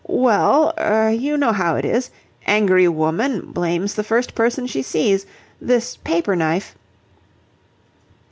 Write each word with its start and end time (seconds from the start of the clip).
"Well 0.07 0.73
er 0.79 1.11
you 1.11 1.37
know 1.37 1.51
how 1.51 1.75
it 1.75 1.85
is. 1.85 2.09
Angry 2.47 2.87
woman... 2.87 3.51
blames 3.51 3.93
the 3.93 4.03
first 4.03 4.33
person 4.33 4.65
she 4.65 4.81
sees... 4.81 5.27
This 5.61 5.95
paper 5.97 6.35
knife..." 6.35 6.73